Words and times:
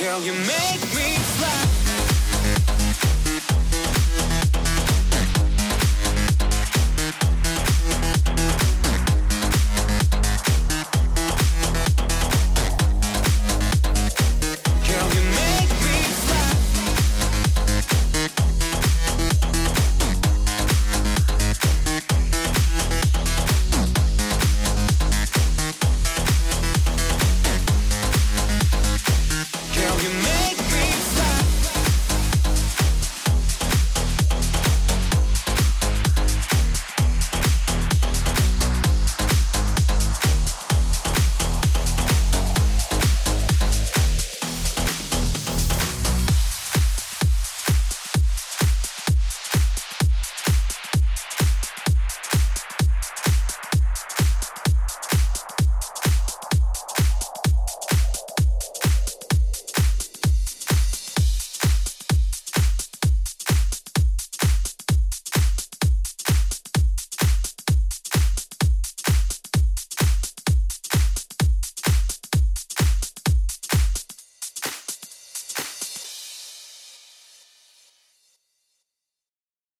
Girl, 0.00 0.22
you 0.22 0.32
make 0.32 0.80
me 0.94 1.18
fly. 1.18 1.79